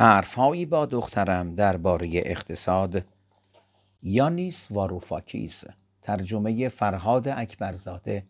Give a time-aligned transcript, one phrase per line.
[0.00, 3.04] حرفهایی با دخترم درباره اقتصاد.
[4.02, 5.64] یانیس واروفاکیس
[6.02, 8.26] ترجمه فرهاد اکبرزاده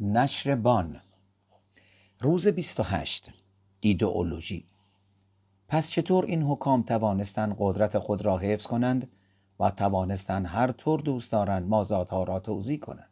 [0.00, 1.00] نشر بان.
[2.20, 3.30] روز 28
[3.80, 4.66] ایدئولوژی.
[5.68, 9.08] پس چطور این حکام توانستند قدرت خود را حفظ کنند
[9.60, 13.10] و توانستند هر طور دوست دارند مازادها را توضیح کنند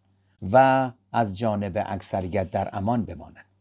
[0.53, 3.52] و از جانب اکثریت در امان بمانند؟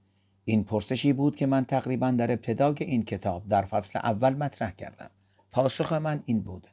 [0.45, 5.09] این پرسشی بود که من تقریبا در ابتدای این کتاب در فصل اول مطرح کردم.
[5.51, 6.67] پاسخ من این بود.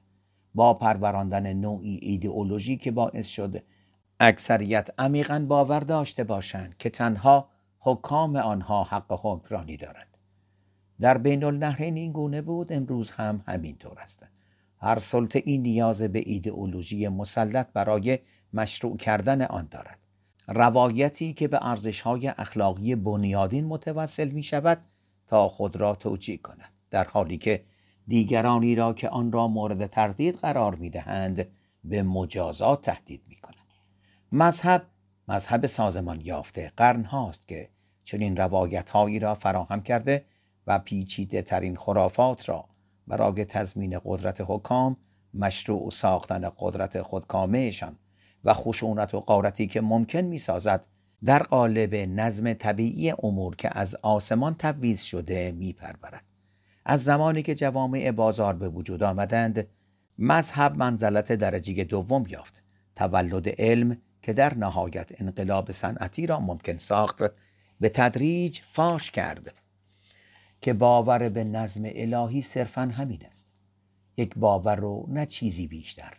[0.55, 3.63] با پروراندن نوعی ایدئولوژی که باعث شد
[4.21, 10.17] اکثریت عمیقا باور داشته باشند که تنها حکام آنها حق حکمرانی دارند.
[11.01, 14.27] در بین النهرین این گونه بود امروز هم همینطور است.
[14.81, 18.19] هر سلطه این نیاز به ایدئولوژی مسلط برای
[18.53, 19.99] مشروع کردن آن دارد.
[20.49, 24.79] روایتی که به ارزش‌های اخلاقی بنیادین متوسل می شود
[25.27, 26.73] تا خود را توجیه کند.
[26.91, 27.65] در حالی که
[28.09, 31.47] دیگرانی را که آن را مورد تردید قرار می دهند
[31.85, 33.57] به مجازات تهدید می کنند
[34.33, 34.87] مذهب
[35.29, 37.69] مذهب سازمان یافته قرن هاست که
[38.05, 40.25] چنین روایت هایی را فراهم کرده
[40.67, 42.65] و پیچیده ترین خرافات را
[43.07, 44.97] برای تضمین قدرت حکام
[45.35, 47.99] مشروع ساختن قدرت خودکامهشان
[48.45, 50.85] و خشونت و قارتی که ممکن می سازد
[51.25, 56.25] در قالب نظم طبیعی امور که از آسمان تبویز شده می پرورد.
[56.85, 59.67] از زمانی که جوامع بازار به وجود آمدند
[60.19, 62.63] مذهب منزلت درجه دوم یافت.
[62.97, 67.23] تولد علم که در نهایت انقلاب صنعتی را ممکن ساخت
[67.81, 69.55] به تدریج فاش کرد
[70.61, 73.53] که باور به نظم الهی صرفا همین است.
[74.17, 76.13] یک باور و نه چیزی بیشتر.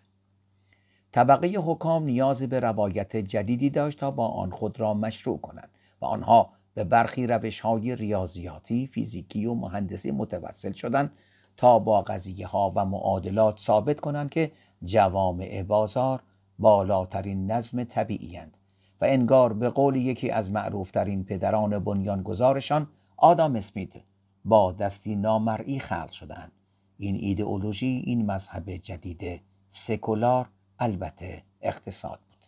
[1.12, 5.70] طبقه حکام نیاز به روایت جدیدی داشت تا با آن خود را مشروع کنند
[6.02, 11.12] و آنها به برخی روش های ریاضیاتی، فیزیکی و مهندسی متوسل شدند
[11.58, 14.52] تا با قضیه ها و معادلات ثابت کنند که
[14.84, 16.24] جوامع بازار
[16.60, 18.58] بالاترین نظم طبیعی هند
[19.02, 22.88] و انگار به قول یکی از معروفترین پدران بنیانگذارشان
[23.18, 23.94] آدام اسمیت
[24.46, 26.52] با دستی نامرئی خلق شدند
[26.98, 32.46] این ایدئولوژی این مذهب جدید سکولار البته اقتصاد بود.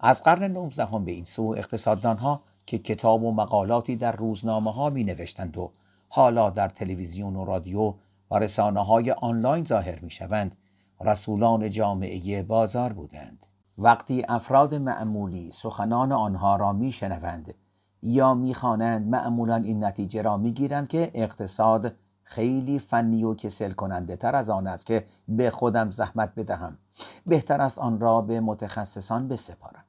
[0.00, 4.90] از قرن 19 به این سو اقتصاددان ها که کتاب و مقالاتی در روزنامه ها
[4.90, 5.72] می نوشتند و
[6.08, 7.94] حالا در تلویزیون و رادیو
[8.30, 10.56] و رسانه های آنلاین ظاهر می شوند
[11.00, 13.46] رسولان جامعه بازار بودند.
[13.78, 17.54] وقتی افراد معمولی سخنان آنها را می شنوند
[18.02, 24.36] یا می‌خوانند معمولا این نتیجه را می‌گیرند که اقتصاد خیلی فنی و کسل کننده تر
[24.36, 26.78] از آن است که به خودم زحمت بدهم.
[27.26, 29.84] بهتر است آن را به متخصصان بسپارم.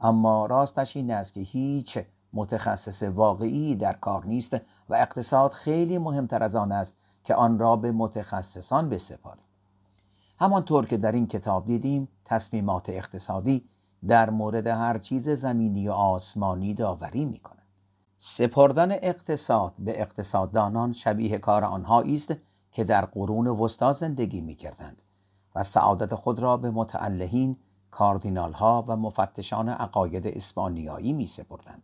[0.00, 1.98] اما راستش این است که هیچ
[2.32, 4.54] متخصص واقعی در کار نیست
[4.88, 9.44] و اقتصاد خیلی مهمتر از آن است که آن را به متخصصان بسپاریم.
[10.38, 13.64] همانطور که در این کتاب دیدیم تصمیمات اقتصادی
[14.06, 17.58] در مورد هر چیز زمینی و آسمانی داوری می کند.
[18.18, 22.34] سپردن اقتصاد به اقتصاددانان شبیه کار آنها است
[22.72, 25.02] که در قرون وسطا زندگی می کردند
[25.62, 27.56] سعادت خود را به متعلهین
[27.90, 31.82] کاردینال ها و مفتشان عقاید اسپانیایی می سپردند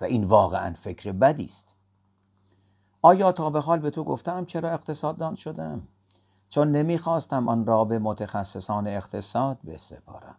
[0.00, 1.74] و این واقعا فکر بدی است.
[3.02, 5.88] آیا تا به حال به تو گفتم چرا اقتصاددان شدم؟
[6.48, 10.36] چون نمی‌خواستم آن را به متخصصان اقتصاد بسپارم.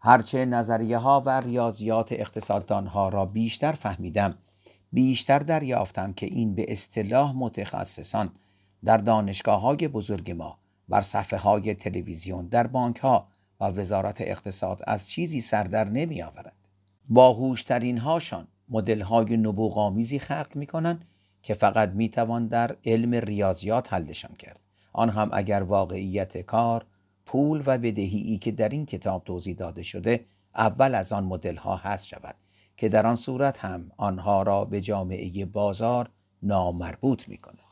[0.00, 4.34] هرچه نظریه ها و ریاضیات اقتصاددان ها را بیشتر فهمیدم
[4.92, 8.30] بیشتر دریافتم که این به اصطلاح متخصصان
[8.84, 10.58] در دانشگاه های بزرگ ما
[10.90, 13.28] بر صفحه های تلویزیون در بانک ها
[13.60, 16.68] و وزارت اقتصاد از چیزی سردر نمی آورند
[17.08, 21.04] باهوشترین هاشان مدل های نبوغ آمیزی خلق می کنند
[21.42, 24.60] که فقط می توان در علم ریاضیات حلشان کرد
[24.92, 26.86] آن هم اگر واقعیت کار
[27.26, 30.24] پول و بدهی که در این کتاب توضیح داده شده
[30.54, 32.34] اول از آن مدل ها هست شود
[32.76, 36.10] که در آن صورت هم آنها را به جامعه بازار
[36.42, 37.69] نامربوط می کند.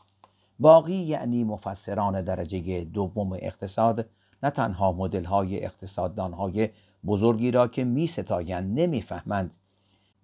[0.58, 4.09] باقی یعنی مفسران درجه دوم اقتصاد
[4.42, 6.68] نه تنها مدل های اقتصاددان های
[7.06, 9.50] بزرگی را که می ستایند نمی‌فهمند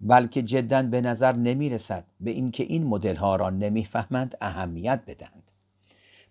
[0.01, 5.51] بلکه جدا به نظر نمی رسد به اینکه این مدل ها را نمی‌فهمند اهمیت بدهند.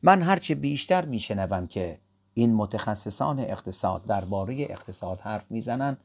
[0.02, 1.98] من هرچه بیشتر می شنوم که
[2.34, 5.96] این متخصصان اقتصاد درباره اقتصاد حرف می‌زنند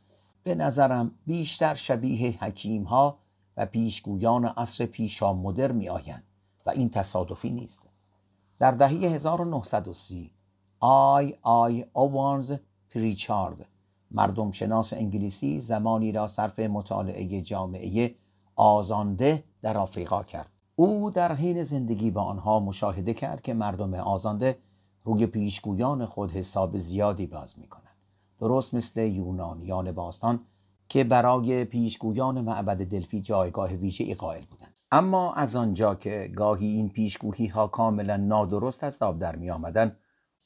[0.44, 3.18] به نظرم بیشتر شبیه حکیم ها
[3.58, 6.24] و پیشگویان عصر پیشا مدر می آیند
[6.66, 7.89] و این تصادفی نیست.
[8.60, 10.32] در دهه 1930
[10.80, 12.54] آی آی اوانز
[12.90, 13.66] پریچارد
[14.12, 18.16] مردم شناس انگلیسی زمانی را صرف مطالعه جامعه
[18.56, 24.58] آزانده در آفریقا کرد او در حین زندگی با آنها مشاهده کرد که مردم آزانده
[25.04, 27.96] روی پیشگویان خود حساب زیادی باز می کنند.
[28.40, 30.40] درست مثل یونانیان باستان
[30.90, 36.90] که برای پیشگویان معبد دلفی جایگاه ویژه قائل بودند اما از آنجا که گاهی این
[36.90, 39.98] پیشگویی ها کاملا نادرست از آب در می آمدن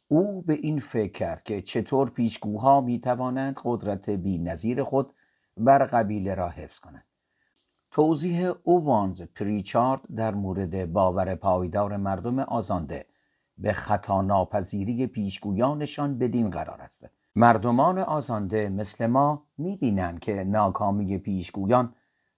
[0.08, 5.14] او به این فکر کرد که چطور پیشگوها می توانند قدرت بی نظیر خود
[5.58, 7.06] بر قبیله را حفظ کنند.
[7.92, 13.06] توضیح اووانز پریچارد در مورد باور پایدار مردم آزانده
[13.58, 17.10] به خطا ناپذیری پیشگویانشان بدین قرار است.
[17.36, 21.96] مردمان آزانده مثل ما می‌بینند که ناکامی پیشگویان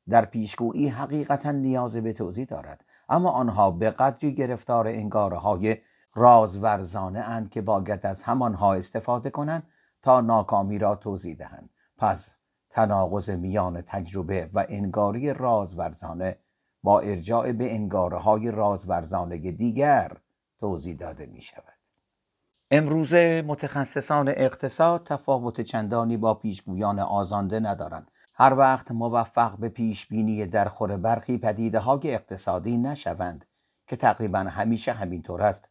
[0.09, 5.77] در پیشگویی حقیقتا نیاز به توضیح دارد اما آنها به قدری گرفتار انگاره های
[6.15, 9.63] رازورزانه اند که باید از همانها استفاده کنند
[10.01, 12.35] تا ناکامی را توضیح دهند پس
[12.69, 16.37] تناقض میان تجربه و انگاری رازورزانه
[16.83, 20.17] با ارجاع به انگاره های رازورزانه دیگر
[20.59, 21.73] توضیح داده می شود.
[22.71, 28.11] امروزه متخصصان اقتصاد تفاوت چندانی با پیشگویان آزانده ندارند.
[28.37, 33.45] هر وقت موفق به پیش بینی درخور برخی پدیده های اقتصادی نشوند
[33.87, 35.69] که تقریبا همیشه همینطور است.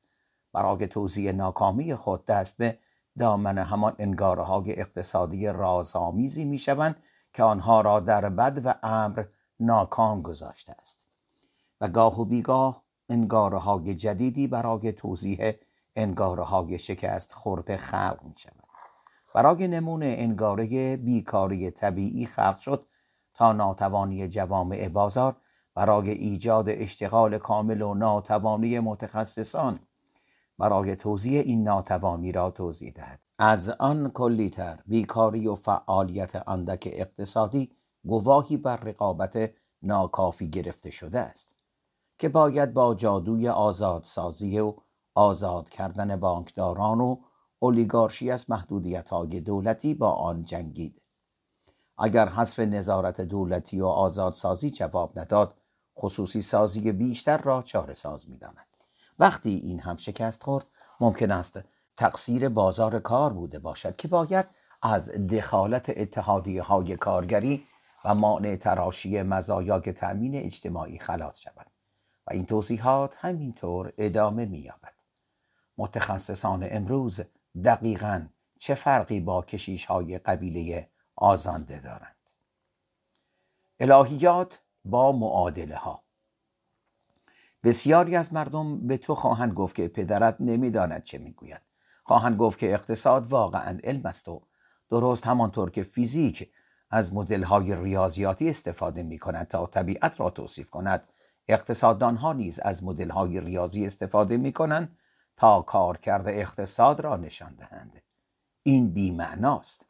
[0.53, 2.79] برای توضیح ناکامی خود دست به
[3.19, 6.97] دامن همان انگاره های اقتصادی رازآمیزی می شوند
[7.33, 9.25] که آنها را در بد و امر
[9.61, 11.07] ناکام گذاشته است.
[11.81, 15.53] و گاه و بیگاه انگاره های جدیدی برای توضیح
[15.97, 18.64] انگاره های شکست خورده خلق می شود
[19.35, 22.87] برای نمونه انگاره بیکاری طبیعی خلق شد
[23.35, 25.37] تا ناتوانی جوامع بازار
[25.75, 29.81] برای ایجاد اشتغال کامل و ناتوانی متخصصان
[30.59, 33.21] برای توضیح این ناتوانی را توضیح دهد.
[33.39, 39.51] از آن کلیتر بیکاری و فعالیت اندک اقتصادی گواهی بر رقابت
[39.83, 41.55] ناکافی گرفته شده است
[42.19, 44.75] که باید با جادوی آزادسازی و
[45.15, 47.17] آزاد کردن بانکداران و
[47.65, 51.03] اولیگارشی از محدودیت های دولتی با آن جنگید
[51.99, 55.55] اگر حذف نظارت دولتی و آزادسازی جواب نداد
[55.99, 58.67] خصوصی سازی بیشتر را چاره ساز می داند.
[59.19, 60.67] وقتی این هم شکست خورد
[61.01, 61.61] ممکن است
[61.97, 64.47] تقصیر بازار کار بوده باشد که باید
[64.83, 67.67] از دخالت اتحادیه های کارگری
[68.05, 71.67] و مانع تراشی مزایای تأمین اجتماعی خلاص شود
[72.27, 74.95] و این توضیحات همینطور ادامه مییابد
[75.79, 77.21] متخصصان امروز
[77.65, 78.27] دقیقا
[78.59, 82.17] چه فرقی با کشیش های قبیله آزانده دارند؟
[83.81, 86.05] الهیات با معادله ها
[87.65, 91.61] بسیاری از مردم به تو خواهند گفت که پدرت نمی‌داند چه می‌گوید.
[92.05, 94.43] خواهند گفت که اقتصاد واقعا علم است و
[94.91, 96.51] درست همانطور که فیزیک
[96.91, 101.09] از مدل های ریاضیاتی استفاده می کند تا طبیعت را توصیف کند.
[101.49, 104.97] اقتصاددان ها نیز از مدل های ریاضی استفاده می کنند
[105.37, 108.03] تا کارکرد اقتصاد را نشان دهند.
[108.63, 109.87] این بیمعناست.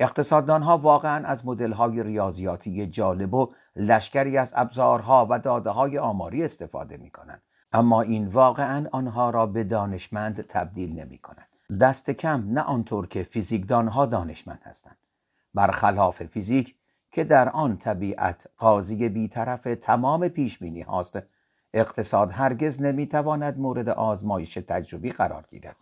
[0.00, 5.98] اقتصاددان ها واقعا از مدل های ریاضیاتی جالب و لشکری از ابزارها و داده های
[5.98, 7.42] آماری استفاده می کنند
[7.72, 11.48] اما این واقعا آنها را به دانشمند تبدیل نمی کنند
[11.80, 14.96] دست کم نه آنطور که فیزیکدان ها دانشمند هستند.
[15.54, 16.76] برخلاف فیزیک
[17.12, 21.18] که در آن طبیعت قاضی بیطرف تمام پیش بینی هاست
[21.74, 25.76] اقتصاد هرگز نمی‌تواند مورد آزمایش تجربی قرار گیرد.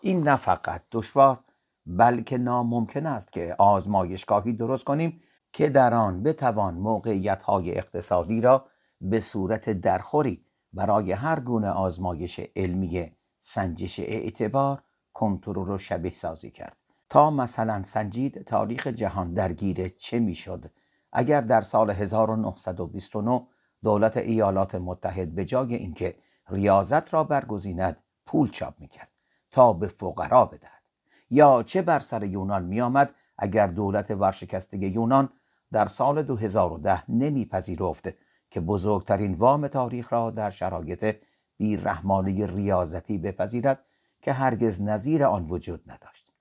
[0.00, 1.38] این نه فقط دشوار
[1.86, 5.20] بلکه ناممکن است که آزمایشگاهی درست کنیم
[5.52, 8.66] که در آن بتوان موقعیت های اقتصادی را
[9.00, 16.76] به صورت درخوری برای هر گونه آزمایش علمی سنجش اعتبار کنترل و شبیه سازی کرد.
[17.08, 20.64] تا مثلا سنجید تاریخ جهان درگیر چه می‌شد؟
[21.12, 23.46] اگر در سال 1929
[23.84, 26.16] دولت ایالات متحد به جای اینکه
[26.48, 27.96] ریاضت را برگزیند
[28.26, 29.08] پول چاپ می‌کرد
[29.50, 30.82] تا به فقرا بدهد.
[31.30, 35.28] یا چه بر سر یونان میآمد اگر دولت ورشکسته یونان
[35.72, 38.08] در سال 2010 نمیپذیرفت
[38.50, 41.16] که بزرگترین وام تاریخ را در شرایط
[41.56, 43.84] بیرحمانه ریاضتی بپذیرد
[44.20, 46.32] که هرگز نظیر آن وجود نداشت.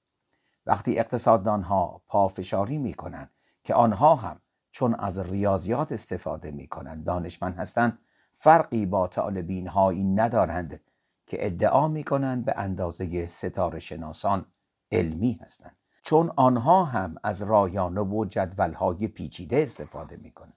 [0.65, 3.31] وقتی اقتصاددانها پافشاری می کنند
[3.63, 7.99] که آنها هم چون از ریاضیات استفاده می کنند دانشمند هستند.
[8.33, 10.81] فرقی با طالبین هایی ندارند
[11.27, 14.45] که ادعا می کنند به اندازه ستاره شناسان
[14.91, 15.77] علمی هستند.
[16.03, 20.53] چون آنها هم از رایانه و جدولهای پیچیده استفاده می کنند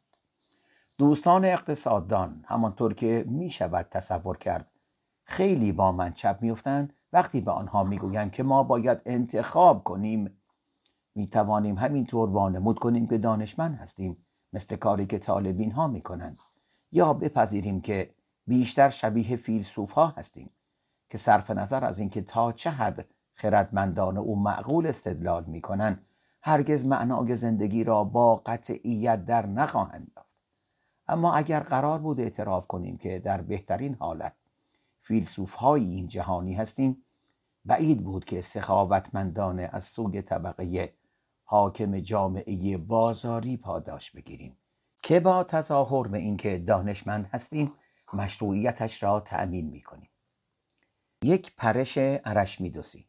[0.99, 4.71] دوستان اقتصاددان همانطور که می شود تصور کرد
[5.25, 10.39] خیلی با من چپ میفتند وقتی به آنها می‌گویند که ما باید انتخاب کنیم
[11.15, 14.17] می توانیم همینطور وانمود کنیم که دانشمند هستیم
[14.53, 16.39] مثل کاری که طالبین ها می کنند
[16.93, 18.15] یا بپذیریم که
[18.47, 20.51] بیشتر شبیه فیلسوف ها هستیم
[21.11, 25.99] که صرف نظر از اینکه تا چه حد خردمندان او معقول استدلال می‌کنن
[26.43, 30.37] هرگز معنای زندگی را با قطعیت در نخواهند یافت.
[31.09, 34.35] اما اگر قرار بود اعتراف کنیم که در بهترین حالت
[35.01, 37.05] فیلسوف های این جهانی هستیم
[37.65, 40.95] بعید بود که سخاوتمندانه از سوی طبقه
[41.55, 44.59] حاکم جامعه بازاری پاداش بگیریم.
[45.03, 47.73] که با تظاهر به اینکه دانشمند هستیم
[48.13, 50.11] مشروعیتش را تأمین می‌کنیم.
[51.23, 53.09] یک پرش ارشمیدسی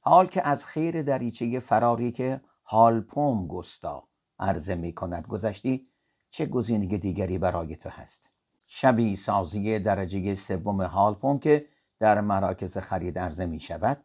[0.00, 4.08] حال که از خیر دریچه فراری که هالپوم گستا
[4.38, 5.90] عرضه می کند گذشتی
[6.30, 8.30] چه گزینه دیگری برای تو هست؟
[8.66, 11.66] شبیه سازی درجه سوم هالپوم که
[11.98, 14.04] در مراکز خرید عرضه می شود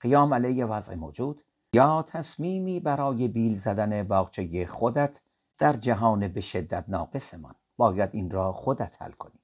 [0.00, 1.45] قیام علیه وضع موجود.
[1.72, 5.20] یا تصمیمی برای بیل زدن باغچه خودت
[5.58, 9.40] در جهان به شدت ناقصمان باید این را خودت حل کنی.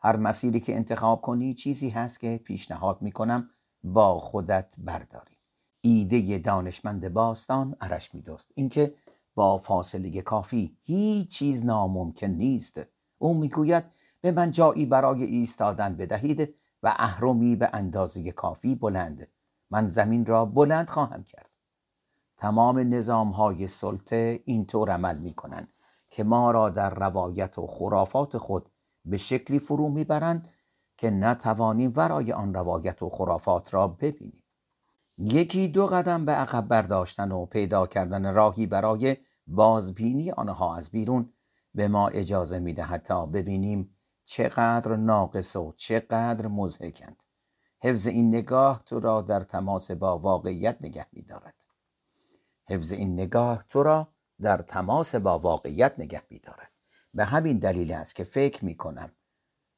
[0.00, 3.48] هر مسیری که انتخاب کنی چیزی هست که پیشنهاد می کنم
[3.84, 5.36] با خودت برداری.
[5.80, 8.94] ایده دانشمند باستان عرش می دوست اینکه
[9.34, 12.80] با فاصله کافی هیچ چیز ناممکن نیست.
[13.18, 13.84] او می‌گوید
[14.20, 19.28] به من جایی برای ایستادن بدهید و اهرمی به اندازه کافی بلند.
[19.70, 21.50] من زمین را بلند خواهم کرد.
[22.36, 25.72] تمام نظام های سلطه اینطور عمل می کنند
[26.10, 28.70] که ما را در روایت و خرافات خود
[29.04, 30.48] به شکلی فرو می‌برند
[30.96, 34.44] که نتوانیم ورای آن روایت و خرافات را ببینیم.
[35.18, 41.32] یکی دو قدم به عقب برداشتن و پیدا کردن راهی برای بازبینی آنها از بیرون
[41.74, 47.22] به ما اجازه می‌دهد تا ببینیم چقدر ناقص و چقدر مزهکند.
[47.80, 51.54] حفظ این نگاه تو را در تماس با واقعیت نگه میدارد.
[52.68, 54.08] حفظ این نگاه تو را
[54.40, 56.70] در تماس با واقعیت نگه میدارد.
[57.14, 59.12] به همین دلیل است که فکر می کنم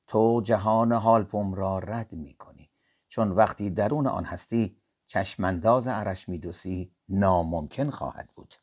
[0.07, 2.71] تو جهان هالپوم را رد می کنی
[3.09, 4.77] چون وقتی درون آن هستی
[5.07, 8.55] چشمانداز عرش میدوسی ناممکن خواهد بود.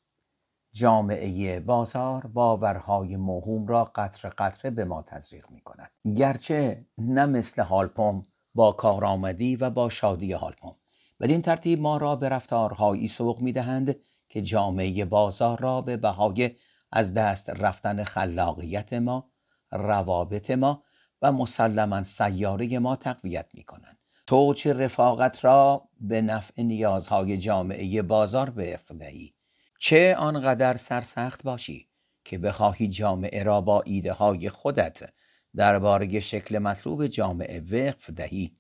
[0.74, 7.62] جامعه بازار باورهای موهوم را قطر قطره به ما تزریق می کند گرچه نه مثل
[7.62, 8.24] هالپوم
[8.58, 10.76] با کارآمدی و با شادی هالپوم
[11.20, 13.96] بدین ترتیب ما را به رفتارهایی سوق می دهند
[14.30, 16.56] که جامعه بازار را به بهای
[16.92, 19.32] از دست رفتن خلاقیت ما
[19.72, 20.84] روابط ما
[21.22, 23.98] و مسلما سیاره ما تقویت می کنند
[24.28, 29.34] تو چه رفاقت را به نفع نیازهای جامعه بازار به دهی
[29.80, 31.90] چه آنقدر سرسخت باشی
[32.24, 35.10] که بخواهی جامعه را با ایده های خودت
[35.58, 38.58] درباره شکل مطلوب جامعه وقف دهی.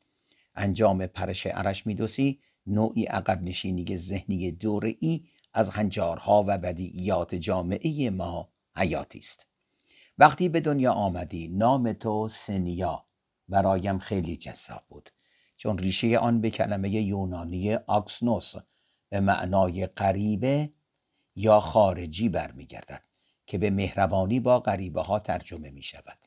[0.55, 8.49] انجام پرش عرش میدوسی نوعی عقب نشینی ذهنی دوره‌ای از هنجارها و بدیعیات جامعه ما
[8.75, 9.47] حیاتی است.
[10.17, 13.05] وقتی به دنیا آمدی نام تو سنیا.
[13.49, 15.09] برایم خیلی جذاب بود.
[15.57, 18.53] چون ریشه آن به کلمه یونانی آکسنوس
[19.09, 20.73] به معنای غریبه
[21.35, 23.03] یا خارجی برمیگردد
[23.45, 26.26] که به مهربانی با غریبه ها ترجمه می شود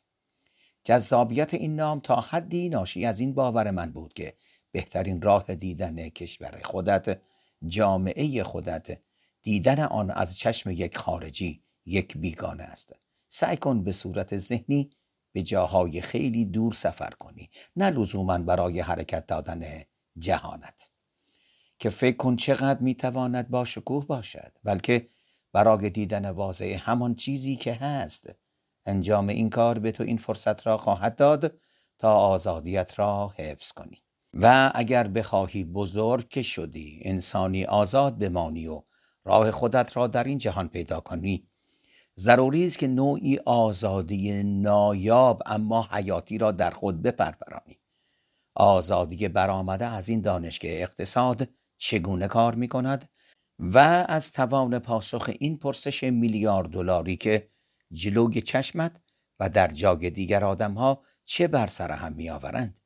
[0.85, 4.35] جذابیت این نام تا حدی ناشی از این باور من بود که
[4.73, 7.21] بهترین راه دیدن کشور خودت
[7.67, 8.99] جامعه خودت
[9.43, 12.95] دیدن آن از چشم یک خارجی یک بیگانه است.
[13.29, 14.91] سعی کن به صورت ذهنی
[15.33, 19.83] به جاهای خیلی دور سفر کنی نه لزوما برای حرکت دادن
[20.19, 20.91] جهانت.
[21.79, 25.09] که فکر کن چقدر می‌تواند با شکوه باشد بلکه
[25.53, 28.31] برای دیدن واضح همان چیزی که هست.
[28.87, 31.61] انجام این کار به تو این فرصت را خواهد داد
[31.99, 34.03] تا آزادیت را حفظ کنی.
[34.35, 38.83] و اگر بخواهی بزرگ که شدی انسانی آزاد بمانی و
[39.25, 41.47] راه خودت را در این جهان پیدا کنی.
[42.19, 47.81] ضروری است که نوعی آزادی نایاب اما حیاتی را در خود بپرورانی.
[48.55, 53.09] آزادی برآمده از این دانش که اقتصاد چگونه کار می کند
[53.59, 57.51] و از توان پاسخ این پرسش میلیارد دلاری که
[57.93, 59.01] جلوی چشمت
[59.41, 62.81] و در جای دیگر آدمها چه بر سر هم می آورند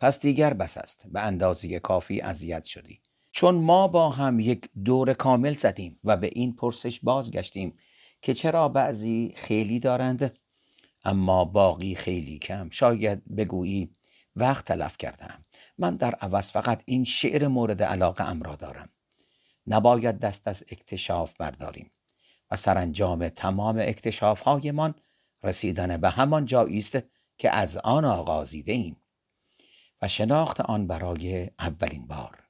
[0.00, 3.00] پس دیگر بس است به اندازه کافی اذیت شدی.
[3.30, 7.78] چون ما با هم یک دور کامل زدیم و به این پرسش بازگشتیم
[8.22, 10.38] که چرا بعضی خیلی دارند
[11.04, 12.68] اما باقی خیلی کم.
[12.70, 13.92] شاید بگویی
[14.36, 15.44] وقت تلف کردم
[15.78, 18.88] من در عوض فقط این شعر مورد علاقه ام را دارم.
[19.66, 21.90] نباید دست از اکتشاف برداریم.
[22.50, 24.94] و سرانجام تمام اکتشاف هایمان
[25.42, 26.98] رسیدن به همان جایی است
[27.38, 29.02] که از آن آغازیده ایم
[30.02, 32.42] و شناخت آن برای اولین بار.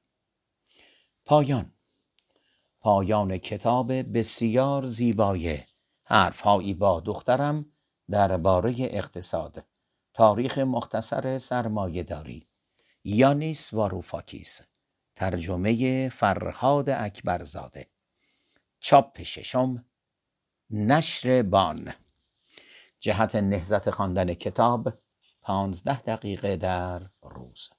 [1.25, 1.73] پایان
[2.81, 5.59] پایان کتاب بسیار زیبای
[6.05, 7.67] حرفهایی با دخترم
[8.11, 9.65] درباره اقتصاد.
[10.15, 12.49] تاریخ مختصر سرمایه داری
[13.05, 14.61] یانیس واروفاکیس.
[15.17, 17.87] ترجمه فرهاد اکبرزاده.
[18.87, 19.85] چاپ ششم
[20.71, 21.93] نشر بان.
[23.01, 24.93] جهت نهزت خواندن کتاب
[25.43, 27.71] پانزده دقیقه در روز.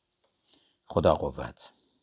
[0.85, 1.71] خدا قوت.